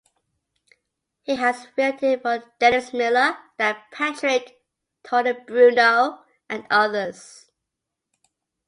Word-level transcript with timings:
He 1.21 1.35
has 1.35 1.67
filled 1.75 2.01
in 2.01 2.21
for 2.21 2.41
Dennis 2.57 2.91
Miller, 2.91 3.37
Dan 3.59 3.75
Patrick, 3.91 4.57
Tony 5.03 5.33
Bruno 5.45 6.25
and 6.49 6.65
others. 6.71 7.51